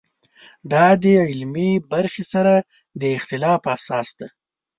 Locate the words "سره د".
2.33-3.03